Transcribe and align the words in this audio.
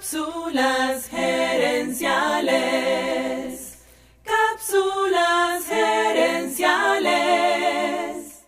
Cápsulas 0.00 1.08
gerenciales. 1.10 2.08
Cápsulas 4.24 5.66
gerenciales. 5.68 7.10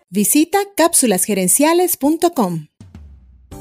Visita 0.08 0.60
cápsulasgerenciales.com. 0.74 2.68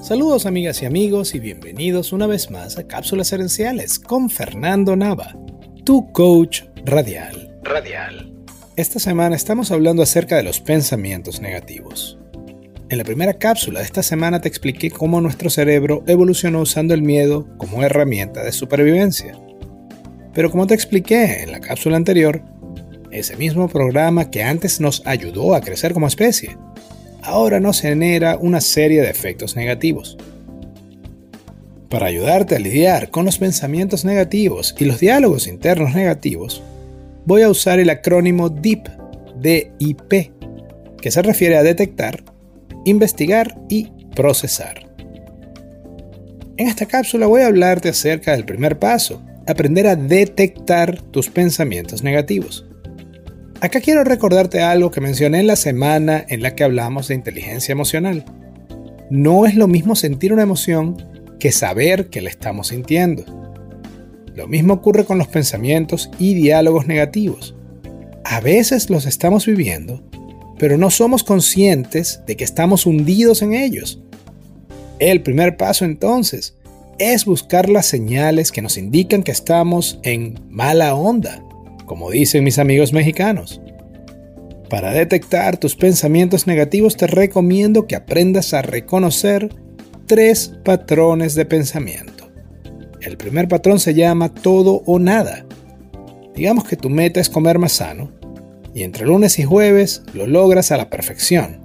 Saludos 0.01 0.45
amigas 0.45 0.81
y 0.81 0.85
amigos 0.85 1.35
y 1.35 1.39
bienvenidos 1.39 2.13
una 2.13 2.27
vez 2.27 2.49
más 2.49 2.77
a 2.77 2.87
Cápsulas 2.87 3.29
Gerenciales 3.31 3.99
con 3.99 4.29
Fernando 4.29 4.95
Nava, 4.95 5.35
tu 5.83 6.13
coach 6.13 6.61
radial. 6.85 7.59
Radial. 7.61 8.33
Esta 8.77 8.99
semana 8.99 9.35
estamos 9.35 9.69
hablando 9.69 10.01
acerca 10.01 10.37
de 10.37 10.43
los 10.43 10.61
pensamientos 10.61 11.41
negativos. 11.41 12.17
En 12.91 12.97
la 12.97 13.05
primera 13.05 13.35
cápsula 13.35 13.79
de 13.79 13.85
esta 13.85 14.03
semana 14.03 14.41
te 14.41 14.49
expliqué 14.49 14.91
cómo 14.91 15.21
nuestro 15.21 15.49
cerebro 15.49 16.03
evolucionó 16.07 16.59
usando 16.59 16.93
el 16.93 17.01
miedo 17.01 17.47
como 17.55 17.83
herramienta 17.83 18.43
de 18.43 18.51
supervivencia. 18.51 19.33
Pero 20.33 20.51
como 20.51 20.67
te 20.67 20.73
expliqué 20.73 21.41
en 21.41 21.53
la 21.53 21.61
cápsula 21.61 21.95
anterior, 21.95 22.41
ese 23.09 23.37
mismo 23.37 23.69
programa 23.69 24.29
que 24.29 24.43
antes 24.43 24.81
nos 24.81 25.03
ayudó 25.05 25.55
a 25.55 25.61
crecer 25.61 25.93
como 25.93 26.05
especie, 26.05 26.57
ahora 27.21 27.61
nos 27.61 27.79
genera 27.79 28.35
una 28.35 28.59
serie 28.59 29.01
de 29.01 29.09
efectos 29.09 29.55
negativos. 29.55 30.17
Para 31.87 32.07
ayudarte 32.07 32.57
a 32.57 32.59
lidiar 32.59 33.09
con 33.09 33.23
los 33.23 33.37
pensamientos 33.37 34.03
negativos 34.03 34.75
y 34.77 34.83
los 34.83 34.99
diálogos 34.99 35.47
internos 35.47 35.95
negativos, 35.95 36.61
voy 37.25 37.43
a 37.43 37.49
usar 37.49 37.79
el 37.79 37.89
acrónimo 37.89 38.49
DIP, 38.49 38.85
DIP, 39.39 40.33
que 40.99 41.09
se 41.09 41.21
refiere 41.21 41.55
a 41.55 41.63
detectar, 41.63 42.30
investigar 42.85 43.57
y 43.69 43.89
procesar. 44.15 44.85
En 46.57 46.67
esta 46.67 46.85
cápsula 46.85 47.27
voy 47.27 47.41
a 47.41 47.47
hablarte 47.47 47.89
acerca 47.89 48.33
del 48.33 48.45
primer 48.45 48.77
paso, 48.77 49.21
aprender 49.47 49.87
a 49.87 49.95
detectar 49.95 51.01
tus 51.01 51.29
pensamientos 51.29 52.03
negativos. 52.03 52.65
Acá 53.61 53.79
quiero 53.79 54.03
recordarte 54.03 54.61
algo 54.61 54.91
que 54.91 55.01
mencioné 55.01 55.39
en 55.39 55.47
la 55.47 55.55
semana 55.55 56.25
en 56.29 56.41
la 56.41 56.55
que 56.55 56.63
hablamos 56.63 57.07
de 57.07 57.15
inteligencia 57.15 57.71
emocional. 57.71 58.25
No 59.09 59.45
es 59.45 59.55
lo 59.55 59.67
mismo 59.67 59.95
sentir 59.95 60.33
una 60.33 60.43
emoción 60.43 60.97
que 61.39 61.51
saber 61.51 62.09
que 62.09 62.21
la 62.21 62.29
estamos 62.29 62.67
sintiendo. 62.67 63.23
Lo 64.35 64.47
mismo 64.47 64.75
ocurre 64.75 65.05
con 65.05 65.17
los 65.17 65.27
pensamientos 65.27 66.09
y 66.17 66.33
diálogos 66.33 66.87
negativos. 66.87 67.55
A 68.23 68.39
veces 68.39 68.89
los 68.89 69.05
estamos 69.05 69.45
viviendo 69.45 70.03
pero 70.61 70.77
no 70.77 70.91
somos 70.91 71.23
conscientes 71.23 72.21
de 72.27 72.37
que 72.37 72.43
estamos 72.43 72.85
hundidos 72.85 73.41
en 73.41 73.55
ellos. 73.55 73.99
El 74.99 75.23
primer 75.23 75.57
paso 75.57 75.85
entonces 75.85 76.55
es 76.99 77.25
buscar 77.25 77.67
las 77.67 77.87
señales 77.87 78.51
que 78.51 78.61
nos 78.61 78.77
indican 78.77 79.23
que 79.23 79.31
estamos 79.31 79.99
en 80.03 80.39
mala 80.49 80.93
onda, 80.93 81.43
como 81.87 82.11
dicen 82.11 82.43
mis 82.43 82.59
amigos 82.59 82.93
mexicanos. 82.93 83.59
Para 84.69 84.91
detectar 84.91 85.57
tus 85.57 85.75
pensamientos 85.75 86.45
negativos 86.45 86.95
te 86.95 87.07
recomiendo 87.07 87.87
que 87.87 87.95
aprendas 87.95 88.53
a 88.53 88.61
reconocer 88.61 89.49
tres 90.05 90.59
patrones 90.63 91.33
de 91.33 91.45
pensamiento. 91.45 92.29
El 93.01 93.17
primer 93.17 93.47
patrón 93.47 93.79
se 93.79 93.95
llama 93.95 94.31
todo 94.31 94.83
o 94.85 94.99
nada. 94.99 95.43
Digamos 96.35 96.65
que 96.65 96.75
tu 96.75 96.91
meta 96.91 97.19
es 97.19 97.29
comer 97.29 97.57
más 97.57 97.71
sano 97.71 98.20
y 98.73 98.83
entre 98.83 99.05
lunes 99.05 99.39
y 99.39 99.43
jueves 99.43 100.03
lo 100.13 100.27
logras 100.27 100.71
a 100.71 100.77
la 100.77 100.89
perfección. 100.89 101.59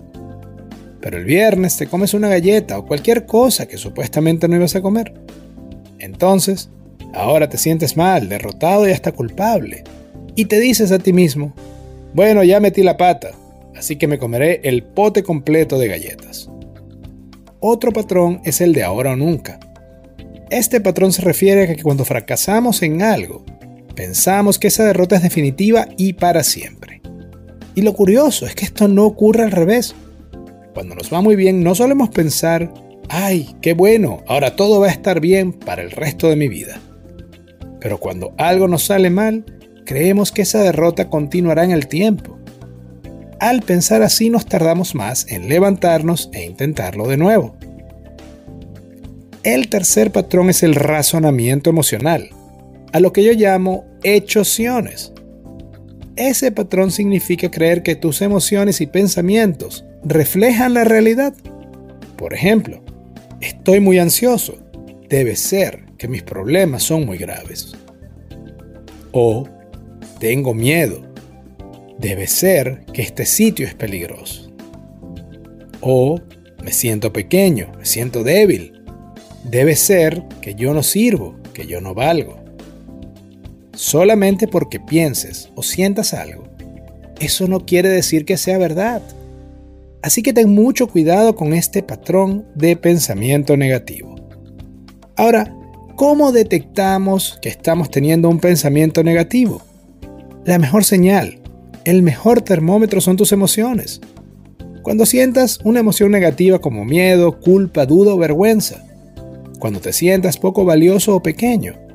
Pero 1.01 1.19
el 1.19 1.25
viernes 1.25 1.77
te 1.77 1.87
comes 1.87 2.15
una 2.15 2.29
galleta 2.29 2.79
o 2.79 2.87
cualquier 2.87 3.27
cosa 3.27 3.67
que 3.67 3.79
supuestamente 3.79 4.49
no 4.49 4.57
ibas 4.57 4.75
a 4.75 4.83
comer. 4.83 5.15
Entonces, 5.99 6.69
ahora 7.15 7.49
te 7.49 7.59
sientes 7.59 7.97
mal, 7.97 8.29
derrotado 8.29 8.89
y 8.89 8.93
hasta 8.93 9.13
culpable. 9.13 9.85
Y 10.35 10.47
te 10.47 10.61
dices 10.61 10.93
a 10.93 10.99
ti 10.99 11.13
mismo, 11.13 11.55
bueno, 12.13 12.43
ya 12.45 12.61
metí 12.61 12.83
la 12.83 12.97
pata, 12.97 13.31
así 13.77 13.97
que 13.97 14.07
me 14.07 14.19
comeré 14.19 14.61
el 14.65 14.83
pote 14.83 15.23
completo 15.23 15.79
de 15.79 15.89
galletas. 15.89 16.51
Otro 17.61 17.93
patrón 17.93 18.41
es 18.45 18.61
el 18.61 18.73
de 18.73 18.83
ahora 18.83 19.13
o 19.13 19.17
nunca. 19.17 19.59
Este 20.51 20.81
patrón 20.81 21.13
se 21.13 21.23
refiere 21.23 21.65
a 21.65 21.75
que 21.75 21.83
cuando 21.83 22.05
fracasamos 22.05 22.83
en 22.83 23.03
algo, 23.03 23.45
pensamos 23.95 24.59
que 24.59 24.69
esa 24.69 24.85
derrota 24.85 25.17
es 25.17 25.23
definitiva 25.23 25.89
y 25.97 26.13
para 26.13 26.45
siempre. 26.45 26.96
Y 27.77 27.83
lo 27.83 27.93
curioso 27.93 28.47
es 28.47 28.55
que 28.55 28.65
esto 28.65 28.89
no 28.89 29.05
ocurre 29.05 29.45
al 29.45 29.51
revés. 29.51 29.95
Cuando 30.73 30.95
nos 30.95 31.13
va 31.13 31.21
muy 31.21 31.37
bien 31.37 31.63
no 31.63 31.75
solemos 31.75 32.09
pensar, 32.09 32.73
ay, 33.11 33.55
qué 33.61 33.75
bueno, 33.75 34.25
ahora 34.27 34.57
todo 34.57 34.81
va 34.81 34.87
a 34.87 34.91
estar 34.91 35.21
bien 35.21 35.53
para 35.53 35.83
el 35.83 35.91
resto 35.91 36.31
de 36.31 36.37
mi 36.37 36.49
vida. 36.49 36.81
Pero 37.79 37.99
cuando 37.99 38.33
algo 38.39 38.67
nos 38.67 38.87
sale 38.87 39.11
mal, 39.11 39.45
creemos 39.85 40.33
que 40.33 40.43
esa 40.43 40.63
derrota 40.63 41.11
continuará 41.11 41.65
en 41.65 41.71
el 41.71 41.87
tiempo. 41.87 42.39
Al 43.41 43.61
pensar 43.61 44.01
así 44.01 44.31
nos 44.31 44.47
tardamos 44.47 44.95
más 44.95 45.27
en 45.29 45.51
levantarnos 45.51 46.31
e 46.33 46.47
intentarlo 46.47 47.07
de 47.07 47.19
nuevo. 47.19 47.57
El 49.43 49.69
tercer 49.69 50.13
patrón 50.13 50.49
es 50.49 50.63
el 50.63 50.75
razonamiento 50.75 51.69
emocional, 51.69 52.31
a 52.95 53.01
lo 53.01 53.13
que 53.13 53.23
yo 53.23 53.33
llamo 53.33 53.85
hechosiones. 54.03 55.13
Ese 56.17 56.51
patrón 56.51 56.91
significa 56.91 57.51
creer 57.51 57.83
que 57.83 57.95
tus 57.95 58.23
emociones 58.23 58.81
y 58.81 58.87
pensamientos 58.87 59.85
reflejan 60.03 60.73
la 60.73 60.85
realidad. 60.85 61.35
Por 62.17 62.33
ejemplo, 62.33 62.83
estoy 63.43 63.81
muy 63.81 63.99
ansioso. 63.99 64.57
Debe 65.11 65.37
ser 65.37 65.85
que 65.99 66.09
mis 66.09 66.23
problemas 66.23 66.85
son 66.85 67.05
muy 67.05 67.19
graves. 67.19 67.75
O 69.13 69.47
tengo 70.19 70.55
miedo. 70.55 71.03
Debe 71.99 72.27
ser 72.27 72.87
que 72.95 73.03
este 73.03 73.27
sitio 73.27 73.67
es 73.67 73.75
peligroso. 73.75 74.51
O 75.83 76.19
me 76.65 76.73
siento 76.73 77.13
pequeño, 77.13 77.73
me 77.79 77.85
siento 77.85 78.25
débil. 78.25 78.83
Debe 79.45 79.77
ser 79.77 80.23
que 80.41 80.55
yo 80.55 80.73
no 80.73 80.83
sirvo, 80.83 81.37
que 81.53 81.67
yo 81.67 81.83
no 81.83 81.93
valgo 81.93 82.46
solamente 83.77 84.49
porque 84.49 84.81
pienses 84.81 85.51
o 85.55 85.63
sientas 85.63 86.15
algo, 86.15 86.45
eso 87.21 87.47
no 87.47 87.61
quiere 87.61 87.89
decir 87.89 88.25
que 88.25 88.37
sea 88.37 88.59
verdad. 88.59 89.03
Así 90.03 90.23
que 90.23 90.33
ten 90.33 90.55
mucho 90.55 90.89
cuidado 90.89 91.35
con 91.35 91.53
este 91.55 91.83
patrón 91.83 92.45
de 92.55 92.77
pensamiento 92.77 93.57
negativo. 93.57 94.15
Ahora, 95.17 95.55
¿cómo 95.97 96.33
detectamos 96.33 97.39
que 97.41 97.49
estamos 97.49 97.91
teniendo 97.91 98.29
un 98.29 98.39
pensamiento 98.39 99.03
negativo? 99.03 99.63
La 100.45 100.59
mejor 100.59 100.85
señal, 100.85 101.41
el 101.85 102.03
mejor 102.03 102.43
termómetro 102.43 103.01
son 103.01 103.17
tus 103.17 103.33
emociones. 103.33 104.01
Cuando 104.83 105.07
sientas 105.07 105.59
una 105.65 105.81
emoción 105.81 106.11
negativa 106.13 106.61
como 106.61 106.85
miedo, 106.85 107.41
culpa, 107.41 107.87
duda 107.87 108.15
o 108.15 108.19
vergüenza, 108.19 108.85
cuando 109.59 109.81
te 109.81 109.93
sientas 109.93 110.37
poco 110.37 110.65
valioso 110.65 111.17
o 111.17 111.23
pequeño, 111.23 111.86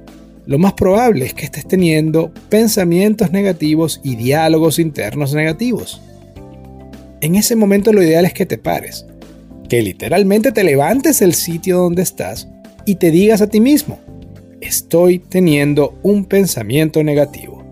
lo 0.52 0.60
más 0.60 0.74
probable 0.74 1.28
es 1.28 1.34
que 1.34 1.46
estés 1.46 1.66
teniendo 1.66 2.34
pensamientos 2.50 3.32
negativos 3.32 4.02
y 4.04 4.18
diálogos 4.18 4.80
internos 4.80 5.34
negativos. 5.34 6.02
En 7.22 7.36
ese 7.36 7.56
momento 7.56 7.94
lo 7.94 8.04
ideal 8.04 8.26
es 8.26 8.34
que 8.34 8.46
te 8.46 8.58
pares, 8.58 9.06
que 9.70 9.82
literalmente 9.82 10.52
te 10.52 10.66
levantes 10.66 11.22
del 11.22 11.36
sitio 11.36 11.78
donde 11.78 12.02
estás 12.02 12.50
y 12.86 12.96
te 12.96 13.12
digas 13.12 13.42
a 13.42 13.48
ti 13.48 13.62
mismo, 13.62 14.00
estoy 14.60 15.20
teniendo 15.20 15.98
un 16.04 16.26
pensamiento 16.26 17.02
negativo. 17.02 17.64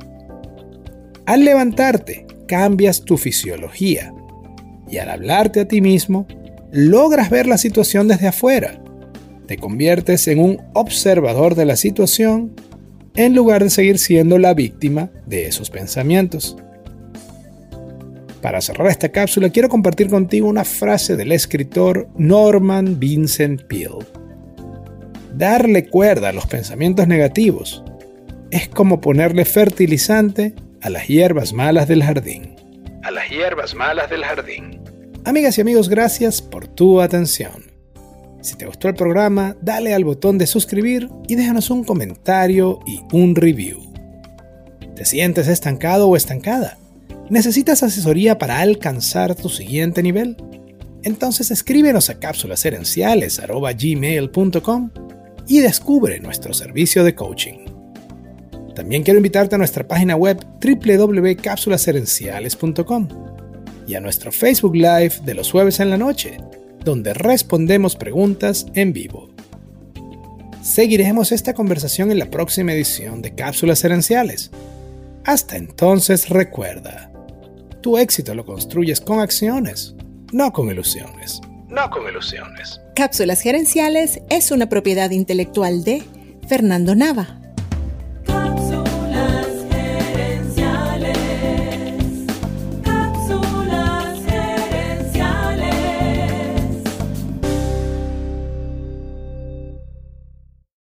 Al 1.26 1.44
levantarte, 1.44 2.28
cambias 2.48 3.02
tu 3.02 3.18
fisiología 3.18 4.14
y 4.90 5.00
al 5.00 5.10
hablarte 5.10 5.60
a 5.60 5.68
ti 5.68 5.82
mismo, 5.82 6.28
logras 6.72 7.30
ver 7.30 7.46
la 7.46 7.58
situación 7.58 8.08
desde 8.08 8.30
afuera 8.30 8.80
te 9.50 9.58
conviertes 9.58 10.28
en 10.28 10.38
un 10.38 10.62
observador 10.74 11.56
de 11.56 11.66
la 11.66 11.76
situación 11.76 12.52
en 13.19 13.36
lugar 13.36 13.62
de 13.62 13.69
seguir 13.69 14.00
siendo 14.00 14.38
la 14.38 14.54
víctima 14.54 15.10
de 15.25 15.45
esos 15.45 15.69
pensamientos. 15.69 16.56
Para 18.42 18.62
cerrar 18.62 18.88
esta 18.88 19.10
cápsula 19.10 19.50
quiero 19.50 19.68
compartir 19.68 20.10
contigo 20.10 20.48
una 20.48 20.63
frase 20.63 21.18
del 21.18 21.33
escritor 21.33 22.07
Norman 22.16 22.98
Vincent 22.98 23.63
Peale. 23.63 24.06
Darle 25.36 25.89
cuerda 25.89 26.30
a 26.30 26.31
los 26.31 26.48
pensamientos 26.48 27.10
negativos 27.10 27.83
es 28.51 28.69
como 28.69 29.01
ponerle 29.01 29.44
fertilizante 29.44 30.54
a 30.81 30.89
las 30.89 31.10
hierbas 31.10 31.51
malas 31.51 31.89
del 31.89 32.01
jardín. 32.01 32.56
A 33.04 33.12
las 33.12 33.30
hierbas 33.30 33.75
malas 33.75 34.10
del 34.10 34.24
jardín. 34.24 34.81
Amigas 35.25 35.57
y 35.57 35.62
amigos, 35.62 35.89
gracias 35.89 36.42
por 36.42 36.68
tu 36.68 37.01
atención. 37.01 37.69
Si 38.41 38.56
te 38.56 38.65
gustó 38.65 38.88
el 38.88 38.95
programa, 38.95 39.57
dale 39.62 39.94
al 39.94 40.06
botón 40.06 40.38
de 40.38 40.47
suscribir 40.47 41.09
y 41.27 41.36
déjanos 41.36 41.69
un 41.69 41.83
comentario 41.83 42.80
y 42.86 43.01
un 43.12 43.36
review. 43.36 43.81
¿Te 44.95 45.03
sientes 45.06 45.47
estancado 45.47 46.07
o 46.07 46.15
estancada? 46.15 46.77
¿Necesitas 47.30 47.83
asesoría 47.83 48.38
para 48.38 48.59
alcanzar 48.59 49.36
tu 49.36 49.50
siguiente 49.50 50.01
nivel? 50.01 50.38
Entonces 51.03 51.51
escríbenos 51.51 52.09
a 52.09 52.19
cápsulaserenciales.gmail.com 52.19 54.89
y 55.47 55.59
descubre 55.59 56.19
nuestro 56.19 56.53
servicio 56.53 57.03
de 57.03 57.15
coaching. 57.15 57.65
También 58.75 59.03
quiero 59.03 59.19
invitarte 59.19 59.56
a 59.56 59.57
nuestra 59.57 59.88
página 59.88 60.15
web 60.15 60.39
www.cápsulaserenciales.com 60.62 63.07
y 63.88 63.95
a 63.95 64.00
nuestro 64.00 64.31
Facebook 64.31 64.75
Live 64.75 65.13
de 65.25 65.33
los 65.33 65.51
jueves 65.51 65.80
en 65.80 65.89
la 65.89 65.97
noche, 65.97 66.38
donde 66.89 67.13
respondemos 67.13 67.95
preguntas 67.95 68.65
en 68.74 68.94
vivo. 68.94 69.30
Seguiremos 70.63 71.31
esta 71.31 71.53
conversación 71.53 72.12
en 72.12 72.18
la 72.18 72.31
próxima 72.31 72.74
edición 72.74 73.21
de 73.21 73.36
Cápsulas 73.36 73.83
Herenciales. 73.83 74.50
Hasta 75.24 75.56
entonces 75.56 76.30
recuerda, 76.30 77.12
tu 77.81 78.00
éxito 78.00 78.33
lo 78.33 78.44
construyes 78.44 79.01
con 79.01 79.19
acciones, 79.19 79.94
no 80.33 80.51
con 80.51 80.71
ilusiones. 80.71 81.41
No 81.68 81.91
con 81.91 82.09
ilusiones. 82.09 82.81
Cápsulas 82.95 83.41
Gerenciales 83.41 84.21
es 84.31 84.50
una 84.50 84.68
propiedad 84.68 85.12
intelectual 85.12 85.83
de 85.83 86.01
Fernando 86.47 86.95
Nava. 86.95 87.38